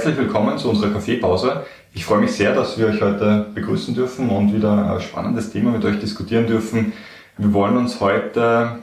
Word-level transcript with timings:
Herzlich 0.00 0.16
willkommen 0.16 0.56
zu 0.56 0.70
unserer 0.70 0.92
Kaffeepause. 0.92 1.66
Ich 1.92 2.06
freue 2.06 2.20
mich 2.20 2.32
sehr, 2.32 2.54
dass 2.54 2.78
wir 2.78 2.86
euch 2.86 3.02
heute 3.02 3.48
begrüßen 3.54 3.94
dürfen 3.94 4.30
und 4.30 4.54
wieder 4.54 4.94
ein 4.94 5.00
spannendes 5.02 5.52
Thema 5.52 5.72
mit 5.72 5.84
euch 5.84 6.00
diskutieren 6.00 6.46
dürfen. 6.46 6.94
Wir 7.36 7.52
wollen 7.52 7.76
uns 7.76 8.00
heute 8.00 8.78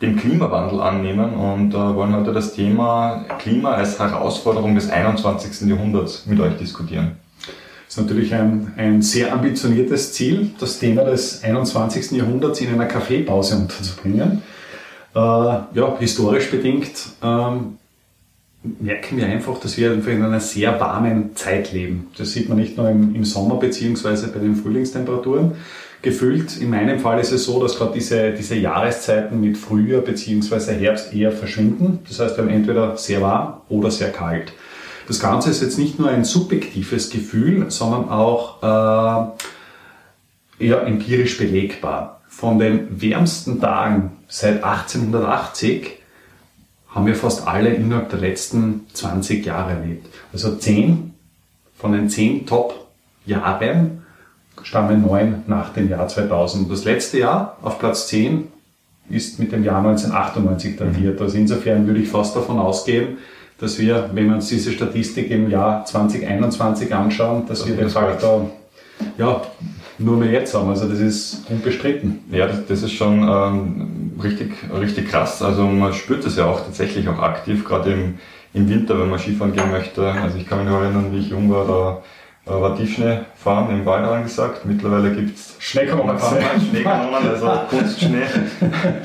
dem 0.00 0.14
Klimawandel 0.14 0.80
annehmen 0.80 1.34
und 1.34 1.74
äh, 1.74 1.76
wollen 1.76 2.14
heute 2.14 2.32
das 2.32 2.52
Thema 2.52 3.24
Klima 3.40 3.72
als 3.72 3.98
Herausforderung 3.98 4.76
des 4.76 4.88
21. 4.88 5.68
Jahrhunderts 5.68 6.26
mit 6.26 6.38
euch 6.38 6.56
diskutieren. 6.56 7.16
Das 7.88 7.96
ist 7.96 8.02
natürlich 8.04 8.32
ein, 8.32 8.72
ein 8.76 9.02
sehr 9.02 9.32
ambitioniertes 9.32 10.12
Ziel, 10.12 10.52
das 10.60 10.78
Thema 10.78 11.02
des 11.02 11.42
21. 11.42 12.12
Jahrhunderts 12.12 12.60
in 12.60 12.72
einer 12.72 12.86
Kaffeepause 12.86 13.56
unterzubringen. 13.56 14.42
Äh, 15.16 15.18
ja, 15.18 15.96
historisch 15.98 16.48
bedingt 16.48 16.92
ähm, 17.24 17.79
merken 18.62 19.16
wir 19.16 19.26
einfach, 19.26 19.58
dass 19.58 19.76
wir 19.76 19.92
einfach 19.92 20.12
in 20.12 20.22
einer 20.22 20.40
sehr 20.40 20.78
warmen 20.80 21.34
Zeit 21.34 21.72
leben. 21.72 22.08
Das 22.18 22.32
sieht 22.32 22.48
man 22.48 22.58
nicht 22.58 22.76
nur 22.76 22.90
im, 22.90 23.14
im 23.14 23.24
Sommer 23.24 23.56
beziehungsweise 23.56 24.28
bei 24.28 24.38
den 24.38 24.56
Frühlingstemperaturen. 24.56 25.52
Gefühlt, 26.02 26.56
in 26.58 26.70
meinem 26.70 26.98
Fall 26.98 27.20
ist 27.20 27.32
es 27.32 27.44
so, 27.44 27.60
dass 27.62 27.76
gerade 27.76 27.92
diese, 27.92 28.32
diese 28.32 28.54
Jahreszeiten 28.54 29.40
mit 29.40 29.58
Frühjahr 29.58 30.00
beziehungsweise 30.00 30.72
Herbst 30.72 31.12
eher 31.12 31.30
verschwinden. 31.30 32.00
Das 32.08 32.20
heißt, 32.20 32.36
wir 32.36 32.44
haben 32.44 32.50
entweder 32.50 32.96
sehr 32.96 33.20
warm 33.20 33.60
oder 33.68 33.90
sehr 33.90 34.10
kalt. 34.10 34.52
Das 35.06 35.20
Ganze 35.20 35.50
ist 35.50 35.60
jetzt 35.60 35.78
nicht 35.78 35.98
nur 35.98 36.08
ein 36.08 36.24
subjektives 36.24 37.10
Gefühl, 37.10 37.70
sondern 37.70 38.08
auch 38.08 39.34
äh, 40.58 40.66
eher 40.66 40.86
empirisch 40.86 41.36
belegbar. 41.36 42.22
Von 42.28 42.58
den 42.58 43.02
wärmsten 43.02 43.60
Tagen 43.60 44.12
seit 44.28 44.62
1880 44.62 45.99
haben 46.94 47.06
wir 47.06 47.14
fast 47.14 47.46
alle 47.46 47.70
innerhalb 47.70 48.10
der 48.10 48.18
letzten 48.18 48.86
20 48.92 49.44
Jahre 49.46 49.72
erlebt. 49.72 50.06
Also 50.32 50.56
10 50.56 51.14
von 51.76 51.92
den 51.92 52.08
10 52.08 52.46
Top-Jahren 52.46 54.02
stammen 54.62 55.02
neun 55.02 55.42
nach 55.46 55.72
dem 55.72 55.88
Jahr 55.88 56.08
2000. 56.08 56.70
Das 56.70 56.84
letzte 56.84 57.18
Jahr 57.18 57.56
auf 57.62 57.78
Platz 57.78 58.08
10 58.08 58.48
ist 59.08 59.38
mit 59.38 59.52
dem 59.52 59.64
Jahr 59.64 59.78
1998 59.78 60.76
datiert. 60.76 61.20
Also 61.20 61.36
insofern 61.38 61.86
würde 61.86 62.00
ich 62.00 62.08
fast 62.08 62.36
davon 62.36 62.58
ausgehen, 62.58 63.18
dass 63.58 63.78
wir, 63.78 64.10
wenn 64.14 64.26
wir 64.28 64.34
uns 64.34 64.48
diese 64.48 64.72
Statistik 64.72 65.30
im 65.30 65.50
Jahr 65.50 65.84
2021 65.84 66.94
anschauen, 66.94 67.46
dass 67.46 67.60
das 67.60 67.68
wir 67.68 67.76
den 67.76 67.90
Faktor 67.90 68.50
ja, 69.18 69.42
nur 69.98 70.16
mehr 70.16 70.30
jetzt 70.30 70.54
haben. 70.54 70.68
Also 70.68 70.88
das 70.88 70.98
ist 70.98 71.42
unbestritten. 71.48 72.20
Ja, 72.30 72.46
das, 72.46 72.66
das 72.66 72.82
ist 72.82 72.92
schon 72.92 73.22
ähm, 73.22 74.09
richtig, 74.22 74.52
richtig 74.72 75.10
krass. 75.10 75.42
Also 75.42 75.66
man 75.66 75.92
spürt 75.92 76.24
es 76.24 76.36
ja 76.36 76.46
auch 76.46 76.60
tatsächlich 76.60 77.08
auch 77.08 77.18
aktiv, 77.18 77.64
gerade 77.64 77.92
im, 77.92 78.18
im 78.54 78.68
Winter, 78.68 78.98
wenn 78.98 79.10
man 79.10 79.18
Skifahren 79.18 79.54
gehen 79.54 79.70
möchte. 79.70 80.06
Also 80.10 80.38
ich 80.38 80.46
kann 80.46 80.60
mich 80.60 80.68
noch 80.68 80.80
erinnern, 80.80 81.12
wie 81.12 81.18
ich 81.18 81.30
jung 81.30 81.50
war, 81.50 81.66
da 81.66 82.02
war 82.60 82.76
Tiefschnee 82.76 83.20
fahren 83.36 83.70
im 83.70 83.84
Wald 83.84 84.04
angesagt. 84.04 84.64
Mittlerweile 84.64 85.14
gibt 85.14 85.36
es 85.36 85.54
Schneekanonen, 85.58 86.18
Schneekanonen, 86.18 87.28
also 87.28 87.46
Kunstschnee, 87.70 88.26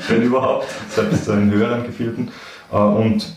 wenn 0.08 0.22
überhaupt, 0.22 0.66
selbst 0.88 1.28
in 1.28 1.50
höheren 1.50 1.84
Gefilden. 1.84 2.30
Äh, 2.72 2.76
und 2.76 3.36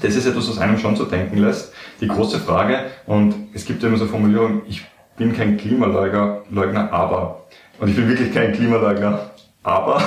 das 0.00 0.14
ist 0.14 0.26
etwas, 0.26 0.48
was 0.48 0.58
einem 0.58 0.78
schon 0.78 0.96
so 0.96 1.04
denken 1.04 1.38
lässt. 1.38 1.72
Die 2.00 2.08
große 2.08 2.38
Frage, 2.38 2.84
und 3.06 3.34
es 3.52 3.64
gibt 3.64 3.82
ja 3.82 3.88
immer 3.88 3.98
so 3.98 4.06
Formulierungen, 4.06 4.62
ich 4.68 4.84
bin 5.16 5.34
kein 5.34 5.56
Klimaleugner, 5.56 6.42
Leugner, 6.50 6.92
aber, 6.92 7.46
und 7.78 7.88
ich 7.88 7.96
bin 7.96 8.08
wirklich 8.08 8.32
kein 8.32 8.52
Klimaleugner, 8.52 9.30
aber 9.66 10.00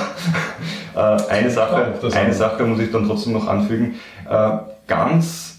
äh, 0.96 0.98
eine 1.30 1.50
Sache, 1.50 1.94
eine 2.14 2.32
Sache 2.32 2.64
muss 2.64 2.80
ich 2.80 2.90
dann 2.90 3.06
trotzdem 3.06 3.34
noch 3.34 3.46
anfügen, 3.46 3.96
äh, 4.28 4.50
ganz 4.86 5.58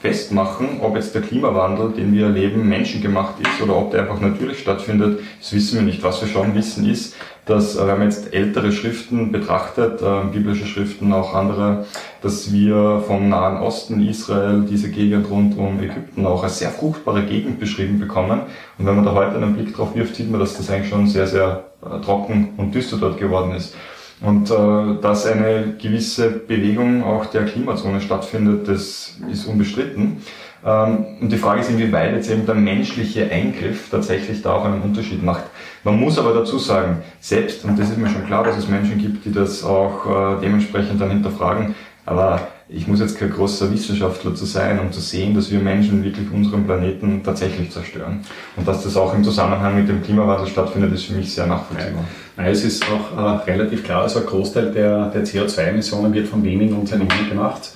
festmachen, 0.00 0.80
ob 0.80 0.94
jetzt 0.94 1.12
der 1.12 1.22
Klimawandel, 1.22 1.90
den 1.90 2.12
wir 2.12 2.26
erleben, 2.26 2.68
menschengemacht 2.68 3.34
ist 3.40 3.60
oder 3.60 3.76
ob 3.76 3.90
der 3.90 4.02
einfach 4.02 4.20
natürlich 4.20 4.60
stattfindet, 4.60 5.18
das 5.40 5.52
wissen 5.52 5.78
wir 5.78 5.82
nicht. 5.82 6.04
Was 6.04 6.20
wir 6.20 6.28
schon 6.28 6.54
wissen 6.54 6.88
ist, 6.88 7.16
dass, 7.46 7.74
äh, 7.74 7.80
wenn 7.80 7.98
man 7.98 8.02
jetzt 8.02 8.32
ältere 8.32 8.70
Schriften 8.70 9.32
betrachtet, 9.32 10.00
äh, 10.00 10.32
biblische 10.32 10.66
Schriften, 10.66 11.12
auch 11.12 11.34
andere, 11.34 11.84
dass 12.22 12.52
wir 12.52 13.02
vom 13.08 13.28
Nahen 13.28 13.60
Osten, 13.60 14.06
Israel, 14.06 14.64
diese 14.70 14.92
Gegend 14.92 15.28
rund 15.28 15.58
um 15.58 15.82
Ägypten 15.82 16.24
auch 16.26 16.44
als 16.44 16.60
sehr 16.60 16.70
fruchtbare 16.70 17.24
Gegend 17.24 17.58
beschrieben 17.58 17.98
bekommen. 17.98 18.42
Und 18.78 18.86
wenn 18.86 18.94
man 18.94 19.04
da 19.04 19.14
heute 19.14 19.34
einen 19.34 19.54
Blick 19.54 19.74
drauf 19.74 19.96
wirft, 19.96 20.14
sieht 20.14 20.30
man, 20.30 20.38
dass 20.38 20.56
das 20.56 20.70
eigentlich 20.70 20.90
schon 20.90 21.08
sehr, 21.08 21.26
sehr 21.26 21.67
trocken 21.80 22.54
und 22.56 22.74
düster 22.74 22.96
dort 22.96 23.18
geworden 23.18 23.52
ist. 23.52 23.74
Und 24.20 24.50
äh, 24.50 25.00
dass 25.00 25.26
eine 25.26 25.76
gewisse 25.80 26.30
Bewegung 26.30 27.04
auch 27.04 27.26
der 27.26 27.44
Klimazone 27.44 28.00
stattfindet, 28.00 28.66
das 28.66 29.16
ist 29.30 29.46
unbestritten. 29.46 30.22
Ähm, 30.66 31.04
und 31.20 31.30
die 31.30 31.36
Frage 31.36 31.60
ist, 31.60 31.70
inwieweit 31.70 32.14
jetzt 32.14 32.28
eben 32.28 32.44
der 32.44 32.56
menschliche 32.56 33.30
Eingriff 33.30 33.90
tatsächlich 33.90 34.42
da 34.42 34.54
auch 34.54 34.64
einen 34.64 34.82
Unterschied 34.82 35.22
macht. 35.22 35.44
Man 35.84 36.00
muss 36.00 36.18
aber 36.18 36.34
dazu 36.34 36.58
sagen, 36.58 37.02
selbst, 37.20 37.64
und 37.64 37.78
das 37.78 37.90
ist 37.90 37.98
mir 37.98 38.08
schon 38.08 38.26
klar, 38.26 38.42
dass 38.42 38.56
es 38.56 38.68
Menschen 38.68 38.98
gibt, 38.98 39.24
die 39.24 39.32
das 39.32 39.62
auch 39.62 40.06
äh, 40.06 40.40
dementsprechend 40.42 41.00
dann 41.00 41.10
hinterfragen, 41.10 41.76
aber 42.04 42.40
ich 42.70 42.86
muss 42.86 43.00
jetzt 43.00 43.18
kein 43.18 43.30
großer 43.30 43.72
Wissenschaftler 43.72 44.34
zu 44.34 44.44
sein, 44.44 44.78
um 44.78 44.92
zu 44.92 45.00
sehen, 45.00 45.34
dass 45.34 45.50
wir 45.50 45.58
Menschen 45.58 46.04
wirklich 46.04 46.30
unseren 46.30 46.64
Planeten 46.64 47.22
tatsächlich 47.24 47.70
zerstören. 47.70 48.20
Und 48.56 48.68
dass 48.68 48.84
das 48.84 48.96
auch 48.96 49.14
im 49.14 49.24
Zusammenhang 49.24 49.76
mit 49.76 49.88
dem 49.88 50.02
Klimawandel 50.02 50.46
stattfindet, 50.46 50.92
ist 50.92 51.04
für 51.04 51.14
mich 51.14 51.32
sehr 51.32 51.46
nachvollziehbar. 51.46 52.04
Nein, 52.36 52.52
es 52.52 52.64
ist 52.64 52.84
auch 52.84 53.16
äh, 53.16 53.50
relativ 53.50 53.84
klar, 53.84 54.02
also 54.02 54.20
ein 54.20 54.26
Großteil 54.26 54.72
der, 54.72 55.08
der 55.10 55.24
CO2-Emissionen 55.24 56.12
wird 56.12 56.28
von 56.28 56.44
wenigen 56.44 56.76
Unternehmen 56.76 57.28
gemacht. 57.28 57.70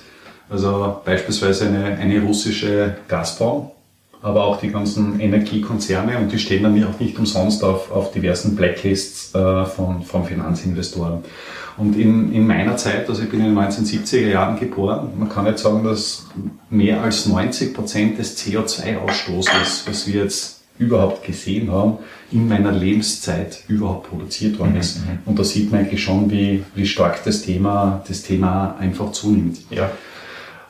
Also 0.49 1.01
beispielsweise 1.03 1.67
eine, 1.67 1.97
eine 1.97 2.21
russische 2.21 2.97
Gazprom, 3.07 3.71
aber 4.23 4.45
auch 4.45 4.59
die 4.59 4.69
ganzen 4.69 5.19
Energiekonzerne 5.19 6.17
und 6.17 6.31
die 6.31 6.39
stehen 6.39 6.63
dann 6.63 6.81
auch 6.85 6.99
nicht 6.99 7.19
umsonst 7.19 7.63
auf, 7.63 7.91
auf 7.91 8.11
diversen 8.11 8.55
Blacklists 8.55 9.35
äh, 9.35 9.65
von, 9.65 10.01
von 10.03 10.25
Finanzinvestoren. 10.25 11.25
Und 11.75 11.97
in, 11.97 12.31
in 12.31 12.47
meiner 12.47 12.77
Zeit, 12.77 13.09
also 13.09 13.21
ich 13.23 13.29
bin 13.29 13.41
in 13.41 13.53
den 13.53 13.57
1970er 13.57 14.29
Jahren 14.29 14.59
geboren, 14.59 15.09
man 15.17 15.27
kann 15.27 15.45
jetzt 15.45 15.63
sagen, 15.63 15.83
dass 15.83 16.25
mehr 16.69 17.01
als 17.01 17.25
90 17.25 17.73
Prozent 17.73 18.17
des 18.17 18.37
CO2-Ausstoßes, 18.37 19.87
was 19.87 20.07
wir 20.07 20.23
jetzt 20.23 20.61
überhaupt 20.79 21.25
gesehen 21.25 21.69
haben, 21.71 21.97
in 22.31 22.47
meiner 22.47 22.71
Lebenszeit 22.71 23.63
überhaupt 23.67 24.09
produziert 24.09 24.57
worden 24.57 24.77
ist. 24.77 24.99
Mhm. 24.99 25.19
Und 25.25 25.37
da 25.37 25.43
sieht 25.43 25.71
man 25.71 25.81
eigentlich 25.81 26.01
schon, 26.01 26.31
wie, 26.31 26.63
wie 26.75 26.85
stark 26.85 27.23
das 27.25 27.41
Thema, 27.41 28.03
das 28.07 28.21
Thema 28.21 28.77
einfach 28.79 29.11
zunimmt. 29.11 29.59
Ja. 29.69 29.91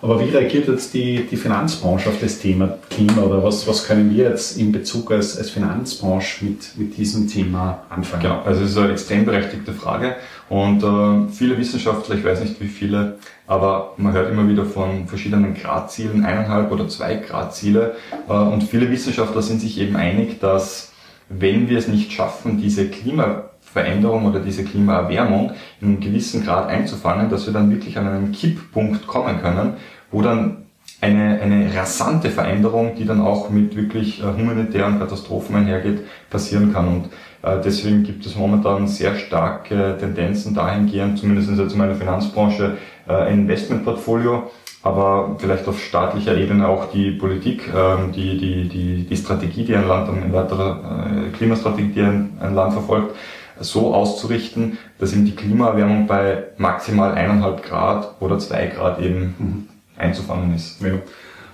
Aber 0.04 0.20
wie 0.20 0.30
reagiert 0.36 0.68
jetzt 0.68 0.94
die, 0.94 1.26
die 1.32 1.38
Finanzbranche 1.38 2.10
auf 2.10 2.20
das 2.20 2.38
Thema 2.38 2.78
Klima? 2.90 3.22
Oder 3.22 3.42
was, 3.42 3.66
was 3.70 3.88
können 3.88 4.14
wir 4.14 4.32
jetzt 4.32 4.58
in 4.58 4.74
Bezug 4.74 5.10
als, 5.14 5.38
als 5.38 5.50
Finanzbranche 5.50 6.44
mit, 6.44 6.78
mit 6.78 6.98
diesem 6.98 7.26
Thema 7.30 7.84
anfangen? 7.90 8.24
Genau, 8.24 8.42
also 8.42 8.64
es 8.66 8.72
ist 8.72 8.78
eine 8.78 8.92
extrem 8.92 9.24
berechtigte 9.24 9.72
Frage. 9.72 10.18
Und 10.50 10.84
äh, 10.84 11.32
viele 11.32 11.58
Wissenschaftler, 11.58 12.16
ich 12.16 12.26
weiß 12.26 12.42
nicht 12.42 12.60
wie 12.60 12.68
viele, 12.68 13.18
aber 13.48 13.94
man 13.96 14.12
hört 14.12 14.30
immer 14.30 14.46
wieder 14.46 14.66
von 14.66 15.08
verschiedenen 15.08 15.54
Gradzielen, 15.54 16.26
eineinhalb 16.26 16.70
oder 16.70 16.90
zwei 16.90 17.16
Gradziele. 17.16 17.96
Äh, 18.28 18.34
und 18.34 18.64
viele 18.64 18.92
Wissenschaftler 18.92 19.42
sind 19.42 19.62
sich 19.62 19.80
eben 19.80 19.96
einig, 19.96 20.42
dass 20.42 20.92
wenn 21.30 21.70
wir 21.70 21.78
es 21.78 21.88
nicht 21.88 22.12
schaffen, 22.12 22.60
diese 22.60 22.90
Klima 22.90 23.46
Veränderung 23.74 24.28
oder 24.28 24.40
diese 24.40 24.64
Klimaerwärmung 24.64 25.52
in 25.82 25.88
einem 25.88 26.00
gewissen 26.00 26.46
Grad 26.46 26.70
einzufangen, 26.70 27.30
dass 27.30 27.48
wir 27.48 27.54
dann 27.54 27.72
wirklich 27.72 27.98
an 27.98 28.08
einen 28.08 28.32
Kipppunkt 28.32 29.08
kommen 29.08 29.42
können, 29.42 29.74
wo 30.14 30.22
dann 30.22 30.64
eine, 31.02 31.42
eine 31.42 31.76
rasante 31.76 32.30
Veränderung, 32.30 32.96
die 32.98 33.06
dann 33.06 33.20
auch 33.20 33.50
mit 33.50 33.76
wirklich 33.76 34.22
äh, 34.22 34.24
humanitären 34.24 35.00
Katastrophen 35.00 35.56
einhergeht, 35.56 36.00
passieren 36.30 36.72
kann. 36.72 36.88
Und 36.88 37.06
äh, 37.42 37.62
deswegen 37.64 38.04
gibt 38.04 38.26
es 38.26 38.38
momentan 38.38 38.88
sehr 38.88 39.16
starke 39.16 39.98
Tendenzen 40.00 40.56
dahingehend, 40.56 41.20
zumindest 41.20 41.50
jetzt 41.50 41.74
in 41.74 41.78
meiner 41.78 41.96
Finanzbranche, 41.96 42.78
äh, 43.08 43.14
ein 43.14 43.40
Investmentportfolio, 43.40 44.50
aber 44.82 45.36
vielleicht 45.40 45.68
auf 45.68 45.82
staatlicher 45.82 46.38
Ebene 46.38 46.70
auch 46.70 46.90
die 46.92 47.12
Politik, 47.12 47.70
ähm, 47.76 48.14
die, 48.14 48.38
die, 48.38 48.70
die, 48.70 49.04
die 49.04 49.18
Strategie, 49.18 49.66
die 49.66 49.76
ein 49.76 49.88
Land, 49.88 50.10
eine 50.10 50.32
weitere 50.32 50.70
äh, 50.70 51.30
Klimastrategie, 51.36 51.92
die 51.94 52.02
ein, 52.02 52.38
ein 52.40 52.56
Land 52.56 52.74
verfolgt, 52.74 53.16
so 53.60 53.94
auszurichten, 53.94 54.78
dass 55.00 55.14
eben 55.14 55.26
die 55.26 55.36
Klimaerwärmung 55.36 56.08
bei 56.08 56.46
maximal 56.58 57.14
eineinhalb 57.14 57.64
Grad 57.64 58.22
oder 58.22 58.40
zwei 58.40 58.68
Grad 58.68 59.00
eben 59.00 59.36
mhm. 59.38 59.73
Einzufangen 60.04 60.56
ist. 60.56 60.82
Ja. 60.82 61.00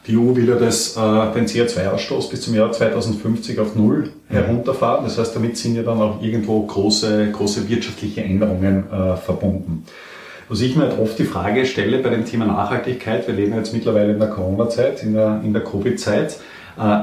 Die 0.07 0.18
EU 0.18 0.36
will 0.36 0.48
ja 0.48 0.56
das, 0.56 0.96
äh, 0.98 1.00
den 1.34 1.46
CO2-Ausstoß 1.46 2.30
bis 2.31 2.42
zum 2.42 2.56
Jahr 2.56 2.72
2050 2.72 3.60
auf 3.60 3.75
Null 3.75 4.12
mhm. 4.30 4.34
herunterfahren. 4.34 5.06
Das 5.06 5.18
heißt, 5.18 5.36
damit 5.36 5.57
sind 5.57 5.75
ja 5.75 5.84
dann 5.84 6.01
auch 6.01 6.22
irgendwo 6.22 6.62
große, 6.63 7.31
große 7.31 7.69
wirtschaftliche 7.69 8.24
Änderungen 8.24 8.92
äh, 8.92 9.18
verbunden. 9.18 9.86
Was 10.48 10.62
ich 10.62 10.75
mir 10.75 10.84
halt 10.88 11.00
oft 11.00 11.19
die 11.19 11.25
Frage 11.25 11.66
stelle 11.66 12.00
bei 12.00 12.10
dem 12.10 12.25
Thema 12.25 12.46
Nachhaltigkeit, 12.46 13.28
wir 13.28 13.36
leben 13.36 13.54
jetzt 13.54 13.72
mittlerweile 13.72 14.13
in 14.13 14.19
der 14.19 14.30
Corona-Zeit, 14.30 15.04
in 15.04 15.13
der, 15.13 15.42
in 15.44 15.54
der 15.54 15.63
Covid-Zeit, 15.63 16.38
äh, 16.80 17.02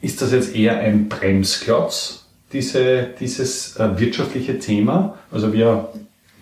ist 0.00 0.22
das 0.22 0.32
jetzt 0.32 0.54
eher 0.54 0.78
ein 0.78 1.08
Bremsklotz 1.08 2.20
diese, 2.52 3.08
dieses 3.18 3.76
äh, 3.76 3.98
wirtschaftliche 3.98 4.58
Thema. 4.58 5.18
Also 5.30 5.52
wir 5.52 5.88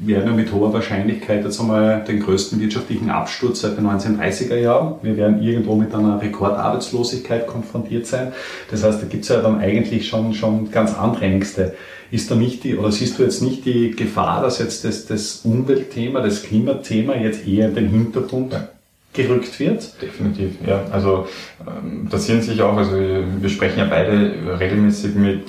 werden 0.00 0.26
ja 0.26 0.32
mit 0.32 0.52
hoher 0.52 0.72
Wahrscheinlichkeit 0.72 1.44
jetzt 1.44 1.60
einmal 1.60 2.04
den 2.04 2.20
größten 2.20 2.60
wirtschaftlichen 2.60 3.10
Absturz 3.10 3.62
seit 3.62 3.76
den 3.76 3.86
1930er 3.86 4.56
Jahren. 4.56 4.94
Wir 5.02 5.16
werden 5.16 5.42
irgendwo 5.42 5.74
mit 5.74 5.92
einer 5.94 6.20
Rekordarbeitslosigkeit 6.22 7.46
konfrontiert 7.46 8.06
sein. 8.06 8.32
Das 8.70 8.84
heißt, 8.84 9.02
da 9.02 9.06
gibt 9.06 9.24
es 9.24 9.28
ja 9.30 9.40
dann 9.40 9.58
eigentlich 9.58 10.08
schon, 10.08 10.34
schon 10.34 10.70
ganz 10.70 10.96
andere 10.96 11.24
Ängste. 11.24 11.74
Ist 12.10 12.30
da 12.30 12.36
nicht 12.36 12.64
die, 12.64 12.76
oder 12.76 12.92
siehst 12.92 13.18
du 13.18 13.24
jetzt 13.24 13.42
nicht 13.42 13.64
die 13.64 13.90
Gefahr, 13.90 14.40
dass 14.42 14.60
jetzt 14.60 14.84
das, 14.84 15.06
das 15.06 15.40
Umweltthema, 15.44 16.20
das 16.20 16.42
Klimathema 16.42 17.16
jetzt 17.16 17.46
eher 17.46 17.68
in 17.68 17.74
den 17.74 17.88
Hintergrund 17.88 18.56
gerückt 19.12 19.58
wird? 19.58 20.00
Definitiv, 20.00 20.52
ja. 20.66 20.84
Also 20.92 21.26
ähm, 21.66 22.08
das 22.10 22.26
sehen 22.26 22.40
sich 22.40 22.62
auch, 22.62 22.76
also 22.76 22.92
wir 22.92 23.48
sprechen 23.48 23.80
ja 23.80 23.84
beide 23.84 24.58
regelmäßig 24.60 25.16
mit 25.16 25.44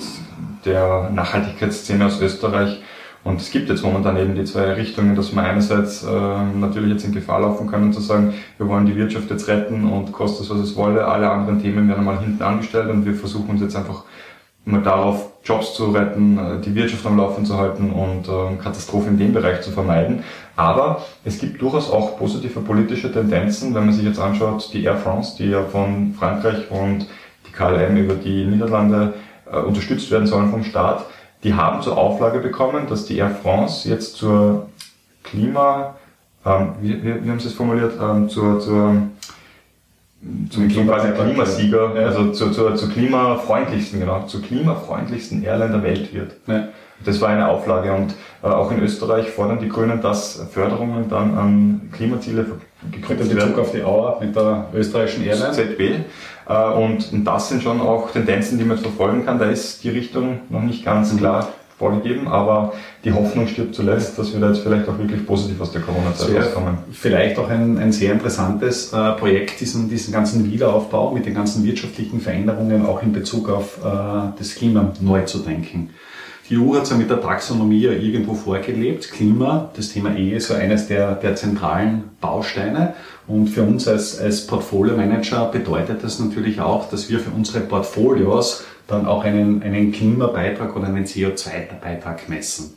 der 0.64 1.10
Nachhaltigkeitsszene 1.14 2.06
aus 2.06 2.20
Österreich 2.20 2.80
und 3.22 3.40
es 3.40 3.50
gibt 3.50 3.68
jetzt 3.68 3.82
momentan 3.82 4.16
eben 4.16 4.34
die 4.34 4.44
zwei 4.44 4.72
Richtungen, 4.72 5.14
dass 5.14 5.32
man 5.32 5.44
einerseits 5.44 6.02
äh, 6.04 6.08
natürlich 6.08 6.92
jetzt 6.92 7.04
in 7.04 7.12
Gefahr 7.12 7.40
laufen 7.40 7.70
kann 7.70 7.92
zu 7.92 8.00
sagen, 8.00 8.32
wir 8.56 8.66
wollen 8.66 8.86
die 8.86 8.96
Wirtschaft 8.96 9.30
jetzt 9.30 9.46
retten 9.46 9.84
und 9.84 10.12
kostet 10.12 10.46
es, 10.46 10.50
was 10.50 10.58
es 10.60 10.76
wolle. 10.76 11.06
Alle 11.06 11.30
anderen 11.30 11.60
Themen 11.60 11.88
werden 11.88 12.04
mal 12.04 12.18
hinten 12.18 12.42
angestellt 12.42 12.88
und 12.88 13.04
wir 13.04 13.14
versuchen 13.14 13.50
uns 13.50 13.60
jetzt 13.60 13.76
einfach 13.76 14.04
mal 14.64 14.82
darauf, 14.82 15.30
Jobs 15.42 15.74
zu 15.74 15.90
retten, 15.90 16.38
äh, 16.38 16.60
die 16.60 16.74
Wirtschaft 16.74 17.04
am 17.04 17.18
Laufen 17.18 17.44
zu 17.44 17.58
halten 17.58 17.90
und 17.90 18.26
äh, 18.28 18.56
Katastrophen 18.62 19.12
in 19.12 19.18
dem 19.18 19.32
Bereich 19.34 19.60
zu 19.60 19.70
vermeiden. 19.70 20.22
Aber 20.56 21.04
es 21.24 21.38
gibt 21.38 21.60
durchaus 21.60 21.90
auch 21.90 22.18
positive 22.18 22.60
politische 22.60 23.12
Tendenzen, 23.12 23.74
wenn 23.74 23.84
man 23.86 23.94
sich 23.94 24.04
jetzt 24.04 24.18
anschaut, 24.18 24.70
die 24.72 24.84
Air 24.84 24.96
France, 24.96 25.36
die 25.38 25.50
ja 25.50 25.64
von 25.64 26.14
Frankreich 26.18 26.70
und 26.70 27.06
die 27.46 27.52
KLM 27.52 27.96
über 27.96 28.14
die 28.14 28.46
Niederlande 28.46 29.14
äh, 29.50 29.58
unterstützt 29.58 30.10
werden 30.10 30.26
sollen 30.26 30.50
vom 30.50 30.64
Staat 30.64 31.04
die 31.42 31.54
haben 31.54 31.82
zur 31.82 31.96
Auflage 31.96 32.40
bekommen, 32.40 32.86
dass 32.88 33.06
die 33.06 33.16
Air 33.18 33.30
France 33.30 33.88
jetzt 33.88 34.16
zur 34.16 34.68
Klima, 35.22 35.96
ähm, 36.44 36.72
wie, 36.80 37.02
wie, 37.02 37.24
wie 37.24 37.30
haben 37.30 37.40
sie 37.40 37.48
es 37.48 37.54
formuliert, 37.54 37.94
ähm, 38.00 38.28
zur, 38.28 38.60
zur 38.60 38.96
zum 40.50 40.68
quasi 40.68 41.12
Klimasieger, 41.12 41.94
ja. 41.94 42.06
also 42.08 42.32
zur, 42.32 42.52
zur, 42.52 42.76
zur 42.76 42.90
klimafreundlichsten, 42.90 44.00
genau, 44.00 44.24
zur 44.26 44.42
klimafreundlichsten 44.42 45.42
Airline 45.42 45.72
der 45.72 45.82
Welt 45.82 46.12
wird. 46.12 46.32
Ja. 46.46 46.68
Das 47.04 47.20
war 47.22 47.30
eine 47.30 47.48
Auflage 47.48 47.92
und 47.94 48.14
äh, 48.42 48.46
auch 48.46 48.70
in 48.70 48.82
Österreich 48.82 49.30
fordern 49.30 49.58
die 49.60 49.68
Grünen, 49.68 50.02
dass 50.02 50.46
Förderungen 50.52 51.08
dann 51.08 51.38
an 51.38 51.90
Klimaziele 51.92 52.44
geknüpft 52.90 53.34
werden. 53.34 53.52
Bezug 53.52 53.58
auf 53.58 53.72
die 53.72 53.82
Auer 53.82 54.18
mit 54.20 54.36
der 54.36 54.66
österreichischen 54.74 55.24
Airline. 55.24 55.52
ZB. 55.52 56.04
Äh, 56.50 56.72
und 56.72 57.26
das 57.26 57.48
sind 57.48 57.62
schon 57.62 57.80
auch 57.80 58.10
Tendenzen, 58.10 58.58
die 58.58 58.64
man 58.64 58.78
verfolgen 58.78 59.24
kann. 59.24 59.38
Da 59.38 59.46
ist 59.46 59.84
die 59.84 59.90
Richtung 59.90 60.40
noch 60.50 60.62
nicht 60.62 60.84
ganz 60.84 61.12
mhm. 61.12 61.18
klar 61.18 61.48
vorgegeben, 61.78 62.28
aber 62.28 62.74
die 63.04 63.12
Hoffnung 63.12 63.46
stirbt 63.46 63.74
zuletzt, 63.74 64.18
dass 64.18 64.34
wir 64.34 64.40
da 64.40 64.48
jetzt 64.48 64.60
vielleicht 64.60 64.86
auch 64.86 64.98
wirklich 64.98 65.24
positiv 65.26 65.62
aus 65.62 65.72
der 65.72 65.80
Corona-Zeit 65.80 66.36
rauskommen. 66.36 66.76
Vielleicht 66.92 67.38
auch 67.38 67.48
ein, 67.48 67.78
ein 67.78 67.92
sehr 67.92 68.12
interessantes 68.12 68.92
äh, 68.92 69.12
Projekt, 69.12 69.60
diesen, 69.60 69.88
diesen 69.88 70.12
ganzen 70.12 70.50
Wiederaufbau 70.50 71.10
mit 71.12 71.24
den 71.24 71.32
ganzen 71.32 71.64
wirtschaftlichen 71.64 72.20
Veränderungen 72.20 72.84
auch 72.84 73.02
in 73.02 73.14
Bezug 73.14 73.48
auf 73.48 73.78
äh, 73.78 73.88
das 74.38 74.56
Klima 74.56 74.92
neu 75.00 75.22
zu 75.22 75.38
denken. 75.38 75.90
Die 76.50 76.58
EU 76.58 76.74
hat 76.74 76.90
ja 76.90 76.96
mit 76.96 77.08
der 77.08 77.20
Taxonomie 77.20 77.78
ja 77.78 77.92
irgendwo 77.92 78.34
vorgelebt. 78.34 79.12
Klima, 79.12 79.70
das 79.76 79.90
Thema 79.90 80.16
E 80.16 80.34
ist 80.34 80.48
so 80.48 80.54
eines 80.54 80.88
der, 80.88 81.14
der 81.14 81.36
zentralen 81.36 82.10
Bausteine. 82.20 82.94
Und 83.28 83.46
für 83.46 83.62
uns 83.62 83.86
als, 83.86 84.18
als 84.18 84.48
Portfolio-Manager 84.48 85.46
bedeutet 85.52 86.02
das 86.02 86.18
natürlich 86.18 86.60
auch, 86.60 86.90
dass 86.90 87.08
wir 87.08 87.20
für 87.20 87.30
unsere 87.30 87.60
Portfolios 87.60 88.64
dann 88.88 89.06
auch 89.06 89.22
einen, 89.22 89.62
einen 89.62 89.92
Klimabeitrag 89.92 90.74
oder 90.74 90.88
einen 90.88 91.04
CO2-Beitrag 91.04 92.28
messen. 92.28 92.74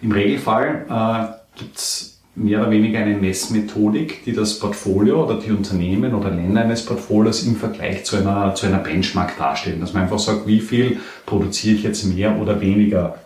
Im 0.00 0.12
Regelfall 0.12 0.86
äh, 0.88 1.58
gibt 1.58 1.76
es 1.76 2.17
mehr 2.38 2.60
oder 2.60 2.70
weniger 2.70 3.00
eine 3.00 3.16
Messmethodik, 3.16 4.24
die 4.24 4.32
das 4.32 4.58
Portfolio 4.58 5.24
oder 5.24 5.38
die 5.38 5.50
Unternehmen 5.50 6.14
oder 6.14 6.30
Länder 6.30 6.62
eines 6.62 6.84
Portfolios 6.84 7.42
im 7.44 7.56
Vergleich 7.56 8.04
zu 8.04 8.16
einer, 8.16 8.54
zu 8.54 8.66
einer 8.66 8.78
Benchmark 8.78 9.36
darstellen. 9.36 9.80
Dass 9.80 9.92
man 9.92 10.04
einfach 10.04 10.18
sagt, 10.18 10.46
wie 10.46 10.60
viel 10.60 10.98
produziere 11.26 11.76
ich 11.76 11.82
jetzt 11.82 12.04
mehr 12.04 12.40
oder 12.40 12.60
weniger 12.60 13.16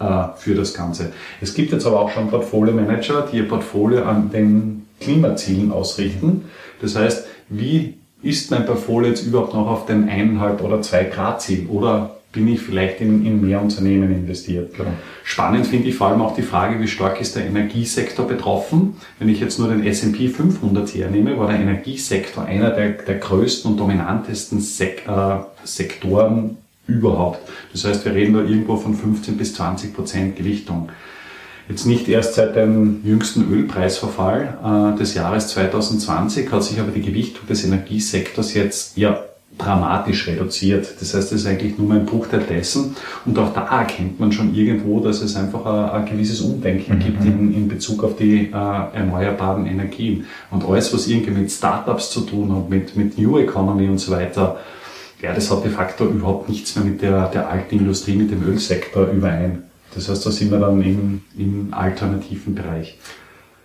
äh, 0.00 0.24
für 0.36 0.54
das 0.54 0.74
Ganze. 0.74 1.12
Es 1.40 1.54
gibt 1.54 1.72
jetzt 1.72 1.86
aber 1.86 2.00
auch 2.00 2.10
schon 2.10 2.28
Portfolio-Manager, 2.28 3.28
die 3.30 3.38
ihr 3.38 3.48
Portfolio 3.48 4.04
an 4.04 4.30
den 4.30 4.86
Klimazielen 5.00 5.70
ausrichten. 5.70 6.44
Das 6.80 6.96
heißt, 6.96 7.26
wie 7.48 7.94
ist 8.22 8.50
mein 8.50 8.66
Portfolio 8.66 9.10
jetzt 9.10 9.26
überhaupt 9.26 9.54
noch 9.54 9.66
auf 9.66 9.86
dem 9.86 10.08
eineinhalb 10.08 10.62
oder 10.62 10.82
zwei 10.82 11.04
Grad 11.04 11.42
Ziel 11.42 11.66
oder 11.68 12.16
bin 12.34 12.48
ich 12.48 12.60
vielleicht 12.60 13.00
in, 13.00 13.24
in 13.24 13.40
mehr 13.40 13.62
Unternehmen 13.62 14.12
investiert. 14.12 14.74
Genau. 14.76 14.90
Spannend 15.22 15.66
finde 15.66 15.88
ich 15.88 15.94
vor 15.94 16.08
allem 16.08 16.20
auch 16.20 16.34
die 16.34 16.42
Frage, 16.42 16.80
wie 16.80 16.88
stark 16.88 17.20
ist 17.20 17.36
der 17.36 17.46
Energiesektor 17.46 18.26
betroffen. 18.26 18.96
Wenn 19.18 19.28
ich 19.28 19.40
jetzt 19.40 19.58
nur 19.58 19.68
den 19.68 19.86
S&P 19.86 20.28
500 20.28 20.94
hernehme, 20.94 21.38
war 21.38 21.48
der 21.48 21.60
Energiesektor 21.60 22.44
einer 22.44 22.70
der, 22.70 22.90
der 22.90 23.18
größten 23.18 23.70
und 23.70 23.78
dominantesten 23.78 24.60
Sek 24.60 25.04
äh, 25.06 25.36
Sektoren 25.64 26.58
überhaupt. 26.86 27.40
Das 27.72 27.84
heißt, 27.84 28.04
wir 28.04 28.14
reden 28.14 28.34
da 28.34 28.40
irgendwo 28.40 28.76
von 28.76 28.94
15 28.94 29.36
bis 29.36 29.54
20 29.54 29.94
Prozent 29.94 30.36
Gewichtung. 30.36 30.90
Jetzt 31.68 31.86
nicht 31.86 32.08
erst 32.08 32.34
seit 32.34 32.56
dem 32.56 33.00
jüngsten 33.04 33.50
Ölpreisverfall 33.50 34.92
äh, 34.94 34.98
des 34.98 35.14
Jahres 35.14 35.48
2020 35.48 36.52
hat 36.52 36.62
sich 36.62 36.78
aber 36.78 36.90
die 36.90 37.00
Gewichtung 37.00 37.46
des 37.46 37.64
Energiesektors 37.64 38.52
jetzt 38.52 38.98
ja 38.98 39.24
dramatisch 39.58 40.26
reduziert. 40.26 40.86
Das 41.00 41.14
heißt, 41.14 41.32
es 41.32 41.42
ist 41.42 41.46
eigentlich 41.46 41.78
nur 41.78 41.92
ein 41.92 42.06
Bruchteil 42.06 42.40
dessen. 42.40 42.96
Und 43.24 43.38
auch 43.38 43.52
da 43.52 43.80
erkennt 43.80 44.18
man 44.18 44.32
schon 44.32 44.54
irgendwo, 44.54 45.00
dass 45.00 45.22
es 45.22 45.36
einfach 45.36 45.64
ein, 45.64 46.02
ein 46.02 46.06
gewisses 46.06 46.40
Umdenken 46.40 46.96
mhm. 46.96 46.98
gibt 47.00 47.24
in, 47.24 47.54
in, 47.54 47.68
Bezug 47.68 48.02
auf 48.02 48.16
die 48.16 48.46
äh, 48.46 48.50
erneuerbaren 48.52 49.66
Energien. 49.66 50.26
Und 50.50 50.64
alles, 50.64 50.92
was 50.92 51.06
irgendwie 51.06 51.32
mit 51.32 51.50
Startups 51.50 52.10
zu 52.10 52.22
tun 52.22 52.54
hat, 52.54 52.68
mit, 52.68 52.96
mit 52.96 53.16
New 53.18 53.38
Economy 53.38 53.88
und 53.88 53.98
so 53.98 54.12
weiter, 54.12 54.58
ja, 55.22 55.32
das 55.32 55.50
hat 55.50 55.64
de 55.64 55.70
facto 55.70 56.04
überhaupt 56.04 56.48
nichts 56.48 56.76
mehr 56.76 56.84
mit 56.84 57.00
der, 57.00 57.28
der 57.28 57.48
alten 57.48 57.78
Industrie, 57.78 58.16
mit 58.16 58.30
dem 58.30 58.42
Ölsektor 58.46 59.06
überein. 59.06 59.62
Das 59.94 60.08
heißt, 60.08 60.26
da 60.26 60.30
sind 60.30 60.50
wir 60.50 60.58
dann 60.58 60.82
im, 60.82 61.22
im 61.38 61.68
alternativen 61.72 62.54
Bereich. 62.54 62.98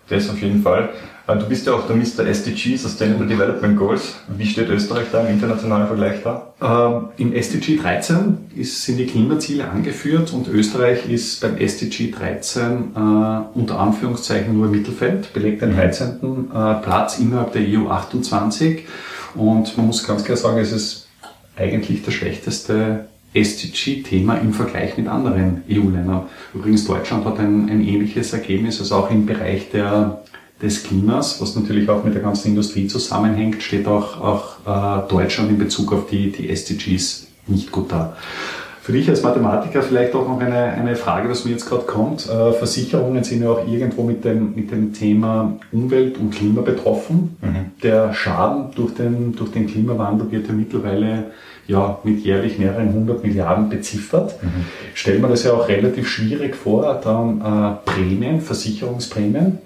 Das 0.07 0.29
auf 0.29 0.41
jeden 0.41 0.61
Fall. 0.61 0.89
Du 1.35 1.47
bist 1.47 1.67
ja 1.67 1.73
auch 1.73 1.85
der 1.85 1.95
Mr. 1.95 2.25
SDG, 2.25 2.75
Sustainable 2.75 3.27
Development 3.27 3.77
Goals. 3.77 4.15
Wie 4.29 4.47
steht 4.47 4.67
Österreich 4.69 5.07
da 5.11 5.21
im 5.21 5.35
internationalen 5.35 5.85
Vergleich 5.85 6.23
da? 6.23 6.53
Ähm, 6.61 7.09
Im 7.17 7.33
SDG 7.33 7.77
13 7.77 8.37
ist, 8.55 8.83
sind 8.83 8.97
die 8.97 9.05
Klimaziele 9.05 9.69
angeführt 9.69 10.33
und 10.33 10.47
Österreich 10.47 11.07
ist 11.07 11.41
beim 11.41 11.57
SDG 11.57 12.11
13 12.11 12.65
äh, 12.65 12.99
unter 13.53 13.79
Anführungszeichen 13.79 14.55
nur 14.55 14.65
im 14.65 14.71
Mittelfeld, 14.71 15.31
belegt 15.33 15.61
den 15.61 15.75
13. 15.75 16.19
Mhm. 16.21 16.51
Äh, 16.51 16.75
Platz 16.81 17.19
innerhalb 17.19 17.53
der 17.53 17.61
EU 17.61 17.89
28 17.89 18.85
und 19.35 19.77
man 19.77 19.85
muss 19.85 20.07
ganz 20.07 20.23
klar 20.23 20.37
sagen, 20.37 20.57
es 20.57 20.71
ist 20.71 21.07
eigentlich 21.55 22.03
das 22.03 22.13
schlechteste 22.15 23.05
SDG-Thema 23.33 24.35
im 24.35 24.53
Vergleich 24.53 24.97
mit 24.97 25.07
anderen 25.07 25.63
EU-Ländern. 25.69 26.23
Übrigens, 26.53 26.85
Deutschland 26.85 27.25
hat 27.25 27.37
ein, 27.37 27.69
ein 27.69 27.87
ähnliches 27.87 28.33
Ergebnis, 28.33 28.79
also 28.79 28.95
auch 28.95 29.11
im 29.11 29.27
Bereich 29.27 29.69
der, 29.69 30.23
des 30.61 30.83
Klimas, 30.83 31.41
was 31.41 31.55
natürlich 31.55 31.89
auch 31.89 32.03
mit 32.03 32.15
der 32.15 32.21
ganzen 32.21 32.49
Industrie 32.49 32.87
zusammenhängt, 32.87 33.63
steht 33.63 33.87
auch, 33.87 34.19
auch 34.19 35.05
äh, 35.05 35.09
Deutschland 35.09 35.49
in 35.51 35.57
Bezug 35.57 35.93
auf 35.93 36.07
die, 36.09 36.31
die 36.31 36.49
SDGs 36.49 37.27
nicht 37.47 37.71
gut 37.71 37.91
da. 37.91 38.15
Für 38.81 38.93
dich 38.93 39.07
als 39.07 39.21
Mathematiker 39.21 39.83
vielleicht 39.83 40.15
auch 40.15 40.27
noch 40.27 40.39
eine, 40.39 40.55
eine 40.55 40.95
Frage, 40.95 41.29
was 41.29 41.45
mir 41.45 41.51
jetzt 41.51 41.67
gerade 41.67 41.83
kommt. 41.83 42.27
Äh, 42.27 42.53
Versicherungen 42.53 43.23
sind 43.23 43.43
ja 43.43 43.51
auch 43.51 43.67
irgendwo 43.67 44.03
mit 44.03 44.25
dem, 44.25 44.55
mit 44.55 44.71
dem 44.71 44.93
Thema 44.93 45.57
Umwelt 45.71 46.17
und 46.17 46.31
Klima 46.31 46.61
betroffen. 46.61 47.37
Mhm. 47.41 47.71
Der 47.83 48.13
Schaden 48.13 48.71
durch 48.75 48.95
den, 48.95 49.35
durch 49.35 49.51
den 49.51 49.67
Klimawandel 49.67 50.31
wird 50.31 50.47
ja 50.47 50.53
mittlerweile 50.53 51.25
ja, 51.67 51.99
mit 52.03 52.25
jährlich 52.25 52.57
mehreren 52.57 52.91
hundert 52.91 53.23
Milliarden 53.23 53.69
beziffert. 53.69 54.41
Mhm. 54.41 54.65
Stellt 54.95 55.21
man 55.21 55.29
das 55.29 55.43
ja 55.43 55.53
auch 55.53 55.69
relativ 55.69 56.07
schwierig 56.09 56.55
vor, 56.55 56.99
dann 57.03 57.41
äh, 57.41 57.91
Prämien, 57.91 58.41
Versicherungsprämien 58.41 59.59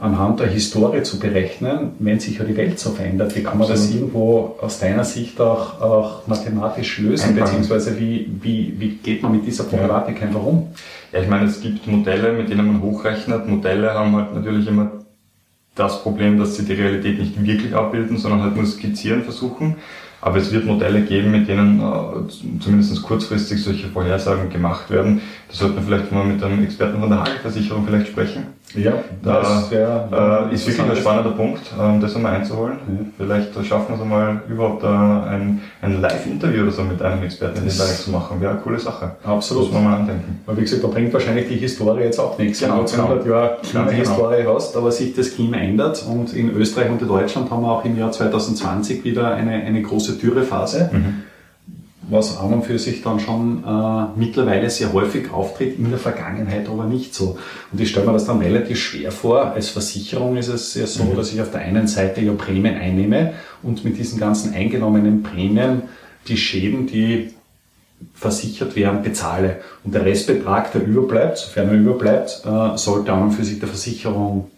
anhand 0.00 0.38
der 0.38 0.46
Historie 0.46 1.02
zu 1.02 1.18
berechnen, 1.18 1.92
wenn 1.98 2.20
sich 2.20 2.38
ja 2.38 2.44
die 2.44 2.56
Welt 2.56 2.78
so 2.78 2.90
verändert. 2.90 3.34
Wie 3.34 3.42
kann 3.42 3.58
man 3.58 3.68
Absolut. 3.68 3.88
das 3.88 3.94
irgendwo 3.94 4.56
aus 4.60 4.78
deiner 4.78 5.04
Sicht 5.04 5.40
auch, 5.40 5.80
auch 5.80 6.26
mathematisch 6.26 6.98
lösen, 6.98 7.30
Einfachen. 7.30 7.44
beziehungsweise 7.44 7.98
wie, 7.98 8.30
wie, 8.40 8.74
wie 8.78 8.90
geht 8.90 9.22
man 9.22 9.32
mit 9.32 9.46
dieser 9.46 9.64
Problematik 9.64 10.22
einfach 10.22 10.42
um? 10.42 10.68
Ja, 11.12 11.20
ich 11.20 11.28
meine, 11.28 11.46
es 11.46 11.60
gibt 11.60 11.86
Modelle, 11.86 12.32
mit 12.32 12.48
denen 12.48 12.66
man 12.66 12.82
hochrechnet. 12.82 13.48
Modelle 13.48 13.92
haben 13.92 14.14
halt 14.14 14.34
natürlich 14.34 14.68
immer 14.68 14.92
das 15.74 16.02
Problem, 16.02 16.38
dass 16.38 16.56
sie 16.56 16.64
die 16.64 16.74
Realität 16.74 17.18
nicht 17.18 17.44
wirklich 17.44 17.74
abbilden, 17.74 18.18
sondern 18.18 18.42
halt 18.42 18.56
nur 18.56 18.66
skizzieren 18.66 19.24
versuchen. 19.24 19.76
Aber 20.20 20.38
es 20.38 20.52
wird 20.52 20.66
Modelle 20.66 21.02
geben, 21.02 21.30
mit 21.30 21.48
denen 21.48 21.80
äh, 21.80 22.60
zumindest 22.60 23.02
kurzfristig 23.02 23.62
solche 23.62 23.88
Vorhersagen 23.88 24.50
gemacht 24.50 24.90
werden. 24.90 25.20
Da 25.48 25.54
sollte 25.54 25.76
man 25.76 25.84
vielleicht 25.84 26.12
mal 26.12 26.24
mit 26.24 26.42
einem 26.42 26.64
Experten 26.64 27.00
von 27.00 27.08
der 27.08 27.20
Hagelversicherung 27.20 27.86
vielleicht 27.86 28.08
sprechen. 28.08 28.58
Ja, 28.74 28.92
da 29.22 29.40
das 29.40 29.70
wär, 29.70 30.48
äh, 30.50 30.54
ist 30.54 30.66
wirklich 30.66 30.90
ein 30.90 30.96
spannender 30.96 31.30
Punkt, 31.30 31.62
ähm, 31.80 32.00
das 32.00 32.14
einmal 32.14 32.34
einzuholen. 32.34 32.76
Ja. 32.86 33.06
Vielleicht 33.16 33.66
schaffen 33.66 33.88
wir 33.88 33.94
es 33.94 34.02
einmal 34.02 34.42
überhaupt 34.48 34.82
äh, 34.82 34.86
ein, 34.86 35.62
ein 35.80 36.02
Live-Interview 36.02 36.64
oder 36.64 36.72
so 36.72 36.82
mit 36.82 37.00
einem 37.00 37.22
Experten 37.22 37.58
in 37.58 37.68
dem 37.68 37.76
Bereich 37.76 37.98
zu 37.98 38.10
machen. 38.10 38.40
Wäre 38.40 38.52
eine 38.52 38.60
coole 38.60 38.78
Sache. 38.78 39.12
Absolut. 39.24 39.64
Muss 39.64 39.72
man 39.72 39.84
mal 39.84 39.96
andenken. 40.00 40.40
Weil 40.44 40.58
wie 40.58 40.60
gesagt, 40.62 40.84
da 40.84 40.88
bringt 40.88 41.12
wahrscheinlich 41.14 41.48
die 41.48 41.56
Historie 41.56 42.02
jetzt 42.02 42.18
auch 42.18 42.36
nichts. 42.38 42.60
Genau, 42.60 42.78
Wenn 42.78 42.84
du 42.84 42.92
100 42.92 43.24
genau. 43.24 43.36
Jahre 43.36 43.58
Klimahistorie 43.62 44.36
genau. 44.38 44.54
hast, 44.56 44.76
aber 44.76 44.92
sich 44.92 45.14
das 45.14 45.34
Klima 45.34 45.56
ändert 45.56 46.04
und 46.06 46.34
in 46.34 46.50
Österreich 46.50 46.90
und 46.90 47.00
in 47.00 47.08
Deutschland 47.08 47.50
haben 47.50 47.62
wir 47.62 47.70
auch 47.70 47.84
im 47.86 47.96
Jahr 47.96 48.12
2020 48.12 49.02
wieder 49.02 49.34
eine, 49.34 49.52
eine 49.52 49.80
große 49.80 50.07
Dürrephase. 50.12 50.90
Mhm 50.92 51.22
was 52.10 52.38
an 52.38 52.52
und 52.52 52.64
für 52.64 52.78
sich 52.78 53.02
dann 53.02 53.20
schon 53.20 53.64
äh, 53.64 54.18
mittlerweile 54.18 54.70
sehr 54.70 54.92
häufig 54.92 55.30
auftritt, 55.30 55.78
in 55.78 55.90
der 55.90 55.98
Vergangenheit 55.98 56.68
aber 56.68 56.84
nicht 56.84 57.14
so. 57.14 57.38
Und 57.70 57.80
ich 57.80 57.90
stelle 57.90 58.06
mir 58.06 58.12
das 58.12 58.24
dann 58.24 58.40
relativ 58.40 58.78
schwer 58.78 59.12
vor. 59.12 59.52
Als 59.52 59.68
Versicherung 59.68 60.36
ist 60.36 60.48
es 60.48 60.74
ja 60.74 60.86
so, 60.86 61.04
mhm. 61.04 61.16
dass 61.16 61.32
ich 61.32 61.40
auf 61.40 61.50
der 61.50 61.60
einen 61.60 61.86
Seite 61.86 62.20
ja 62.20 62.32
Prämien 62.32 62.76
einnehme 62.76 63.34
und 63.62 63.84
mit 63.84 63.98
diesen 63.98 64.18
ganzen 64.18 64.54
eingenommenen 64.54 65.22
Prämien 65.22 65.82
die 66.28 66.36
Schäden, 66.36 66.86
die 66.86 67.34
versichert 68.14 68.74
werden, 68.76 69.02
bezahle. 69.02 69.56
Und 69.84 69.94
der 69.94 70.04
Restbetrag, 70.04 70.72
der 70.72 70.86
überbleibt, 70.86 71.38
sofern 71.38 71.68
er 71.68 71.74
überbleibt, 71.74 72.42
äh, 72.46 72.78
sollte 72.78 73.12
an 73.12 73.24
und 73.24 73.32
für 73.32 73.44
sich 73.44 73.58
der 73.58 73.68
Versicherung 73.68 74.50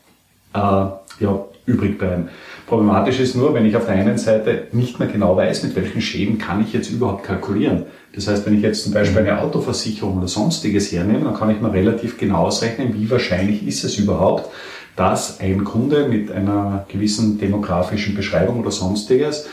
äh, 0.52 0.58
ja, 0.58 1.44
übrig 1.66 1.98
bleiben. 1.98 2.28
Problematisch 2.66 3.20
ist 3.20 3.34
nur, 3.34 3.54
wenn 3.54 3.66
ich 3.66 3.76
auf 3.76 3.86
der 3.86 3.94
einen 3.94 4.18
Seite 4.18 4.68
nicht 4.72 4.98
mehr 4.98 5.08
genau 5.08 5.36
weiß, 5.36 5.62
mit 5.64 5.76
welchen 5.76 6.00
Schäden 6.00 6.38
kann 6.38 6.62
ich 6.62 6.72
jetzt 6.72 6.90
überhaupt 6.90 7.24
kalkulieren. 7.24 7.84
Das 8.14 8.28
heißt, 8.28 8.46
wenn 8.46 8.54
ich 8.54 8.62
jetzt 8.62 8.84
zum 8.84 8.92
Beispiel 8.92 9.18
eine 9.18 9.40
Autoversicherung 9.40 10.18
oder 10.18 10.28
sonstiges 10.28 10.92
hernehme, 10.92 11.24
dann 11.24 11.34
kann 11.34 11.50
ich 11.50 11.60
mir 11.60 11.72
relativ 11.72 12.18
genau 12.18 12.46
ausrechnen, 12.46 12.94
wie 12.94 13.10
wahrscheinlich 13.10 13.66
ist 13.66 13.84
es 13.84 13.98
überhaupt, 13.98 14.50
dass 14.96 15.40
ein 15.40 15.64
Kunde 15.64 16.08
mit 16.08 16.30
einer 16.30 16.84
gewissen 16.88 17.38
demografischen 17.38 18.14
Beschreibung 18.14 18.60
oder 18.60 18.70
sonstiges 18.70 19.48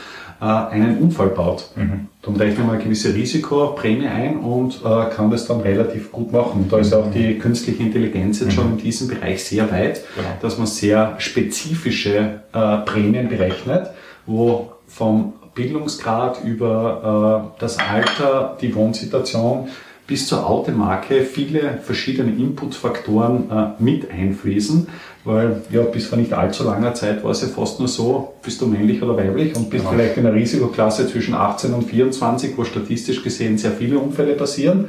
einen 0.46 1.00
Unfall 1.00 1.30
baut. 1.30 1.72
Mhm. 1.76 2.08
Dann 2.22 2.36
rechne 2.36 2.54
ich 2.54 2.66
mal 2.66 2.74
eine 2.74 2.84
gewisse 2.84 3.14
Risikoprämie 3.14 4.08
ein 4.08 4.38
und 4.40 4.82
äh, 4.84 5.10
kann 5.16 5.32
das 5.32 5.48
dann 5.48 5.62
relativ 5.62 6.12
gut 6.12 6.32
machen. 6.32 6.64
Und 6.64 6.74
da 6.74 6.78
ist 6.78 6.94
auch 6.94 7.10
die 7.12 7.40
künstliche 7.40 7.82
Intelligenz 7.82 8.40
jetzt 8.40 8.50
mhm. 8.50 8.52
schon 8.52 8.72
in 8.72 8.78
diesem 8.78 9.08
Bereich 9.08 9.44
sehr 9.44 9.72
weit, 9.72 10.02
genau. 10.16 10.28
dass 10.42 10.58
man 10.58 10.68
sehr 10.68 11.16
spezifische 11.18 12.42
äh, 12.54 12.78
Prämien 12.86 13.30
berechnet, 13.30 13.90
wo 14.26 14.74
vom 14.88 15.34
Bildungsgrad 15.56 16.44
über 16.44 17.52
äh, 17.56 17.60
das 17.60 17.80
Alter, 17.80 18.58
die 18.62 18.76
Wohnsituation 18.76 19.70
bis 20.08 20.26
zur 20.26 20.48
Automarke 20.48 21.22
viele 21.24 21.80
verschiedene 21.84 22.32
Inputfaktoren 22.32 23.52
äh, 23.52 23.84
mit 23.84 24.10
einfließen, 24.10 24.88
weil 25.26 25.62
ja 25.70 25.82
bis 25.82 26.08
vor 26.08 26.18
nicht 26.18 26.32
allzu 26.32 26.64
langer 26.64 26.94
Zeit 26.94 27.24
war 27.26 27.32
es 27.32 27.42
ja 27.42 27.50
fast 27.50 27.80
nur 27.80 27.90
so, 27.90 28.34
bist 28.42 28.62
du 28.62 28.68
männlich 28.68 29.04
oder 29.04 29.18
weiblich 29.18 29.54
und 29.56 29.70
bist 29.70 29.84
genau. 29.84 29.96
vielleicht 29.96 30.16
in 30.18 30.26
einer 30.26 30.34
Risikoklasse 30.34 31.08
zwischen 31.10 31.36
18 31.36 31.74
und 31.74 31.84
24, 31.84 32.58
wo 32.58 32.64
statistisch 32.64 33.22
gesehen 33.22 33.58
sehr 33.58 33.72
viele 33.72 34.00
Unfälle 34.00 34.34
passieren. 34.34 34.86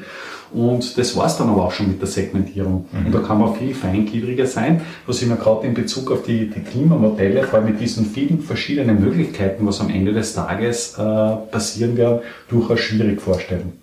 Und 0.50 0.96
das 0.96 1.14
war's 1.14 1.36
dann 1.36 1.50
aber 1.50 1.64
auch 1.64 1.72
schon 1.72 1.88
mit 1.88 2.00
der 2.00 2.08
Segmentierung. 2.08 2.86
Mhm. 2.90 3.06
Und 3.06 3.14
da 3.14 3.18
kann 3.18 3.38
man 3.38 3.54
viel 3.54 3.74
feingliedriger 3.74 4.46
sein, 4.46 4.80
was 5.06 5.20
ich 5.20 5.28
mir 5.28 5.36
gerade 5.36 5.66
in 5.66 5.74
Bezug 5.74 6.10
auf 6.10 6.22
die, 6.22 6.48
die, 6.48 6.60
Klimamodelle, 6.60 7.42
vor 7.42 7.58
allem 7.58 7.72
mit 7.72 7.80
diesen 7.80 8.06
vielen 8.06 8.40
verschiedenen 8.40 8.98
Möglichkeiten, 9.00 9.66
was 9.66 9.80
am 9.80 9.90
Ende 9.90 10.14
des 10.14 10.34
Tages 10.34 10.94
äh, 10.96 11.02
passieren 11.50 11.98
werden, 11.98 12.20
durchaus 12.48 12.80
schwierig 12.80 13.20
vorstellen. 13.20 13.74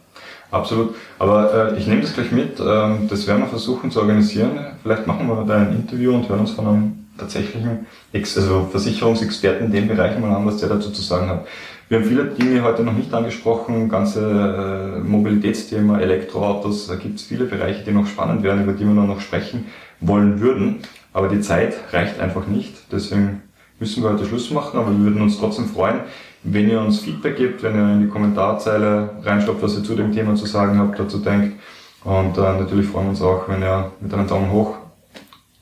Absolut. 0.52 0.96
Aber 1.20 1.74
äh, 1.74 1.80
ich 1.80 1.88
nehme 1.88 2.02
das 2.02 2.14
gleich 2.14 2.32
mit. 2.32 2.60
Ähm, 2.60 3.08
das 3.10 3.28
werden 3.28 3.42
wir 3.42 3.48
versuchen 3.48 3.92
zu 3.92 4.00
organisieren. 4.00 4.60
Vielleicht 4.84 5.08
machen 5.08 5.28
wir 5.28 5.44
da 5.46 5.58
ein 5.58 5.75
Interview 5.75 6.14
und 6.14 6.30
hören 6.30 6.42
uns 6.42 6.52
von 6.52 6.68
einem 6.68 7.06
tatsächlichen 7.18 7.86
Ex 8.12 8.38
also 8.38 8.68
Versicherungsexperten 8.72 9.68
in 9.68 9.72
dem 9.72 9.88
Bereich 9.88 10.20
mal 10.20 10.36
an, 10.36 10.46
was 10.46 10.58
der 10.58 10.70
dazu 10.70 10.92
zu 10.92 11.02
sagen 11.02 11.30
hat. 11.30 11.46
Wir 11.88 12.00
haben 12.00 12.06
viele 12.06 12.25
Dinge 12.25 12.64
heute 12.64 12.84
noch 12.84 12.94
nicht 12.94 13.14
angesprochen, 13.14 13.90
ganze 13.90 14.22
äh, 14.22 15.08
Mobilitätsthema, 15.08 16.00
Elektroautos, 16.00 16.88
da 16.88 16.96
gibt 16.96 17.20
es 17.20 17.25
viele 17.25 17.46
Bereiche, 17.46 17.84
die 17.84 17.92
noch 17.92 18.08
spannend 18.08 18.42
werden, 18.42 18.64
über 18.64 18.74
die 18.74 18.86
wir 18.86 18.94
noch 18.94 19.22
sprechen 19.22 19.66
wollen 20.00 20.42
würden. 20.42 20.80
Aber 21.14 21.30
die 21.30 21.42
Zeit 21.42 21.75
reicht 21.94 22.20
einfach 22.20 22.48
nicht. 22.48 22.74
Deswegen 22.92 23.44
müssen 23.80 24.02
wir 24.02 24.10
heute 24.10 24.25
Schluss 24.25 24.50
machen, 24.50 24.80
aber 24.80 24.92
wir 24.92 25.00
würden 25.00 25.22
uns 25.22 25.38
trotzdem 25.38 25.66
freuen, 25.68 26.00
wenn 26.46 26.70
ihr 26.70 26.80
uns 26.80 27.00
Feedback 27.00 27.38
gebt, 27.38 27.64
wenn 27.64 27.75
ihr 27.75 27.94
in 27.94 28.02
die 28.02 28.08
Kommentarzeile 28.08 29.10
reinstoppt, 29.24 29.62
was 29.64 29.78
ihr 29.78 29.84
zu 29.84 29.96
dem 29.96 30.14
Thema 30.14 30.36
zu 30.36 30.46
sagen 30.46 30.78
habt, 30.78 30.98
dazu 31.00 31.18
denkt. 31.18 31.60
Und 32.04 32.38
äh, 32.38 32.42
natürlich 32.42 32.88
freuen 32.88 33.06
wir 33.06 33.10
uns 33.12 33.22
auch, 33.22 33.50
wenn 33.50 33.62
ihr 33.62 33.92
mit 34.00 34.14
einem 34.14 34.28
Daumen 34.28 34.52
hoch 34.52 34.78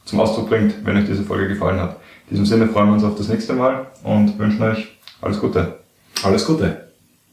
zum 0.03 0.19
Ausdruck 0.19 0.49
bringt, 0.49 0.85
wenn 0.85 0.97
euch 0.97 1.05
diese 1.05 1.23
Folge 1.23 1.47
gefallen 1.47 1.79
hat. 1.79 1.97
In 2.29 2.31
diesem 2.31 2.45
Sinne 2.45 2.67
freuen 2.67 2.87
wir 2.87 2.93
uns 2.93 3.03
auf 3.03 3.15
das 3.15 3.29
nächste 3.29 3.53
Mal 3.53 3.87
und 4.03 4.37
wünschen 4.37 4.61
euch 4.61 4.97
alles 5.21 5.39
Gute. 5.39 5.79
Alles 6.23 6.45
Gute. 6.45 6.89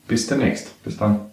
Bis 0.06 0.26
demnächst. 0.26 0.82
Bis 0.84 0.96
dann. 0.96 1.29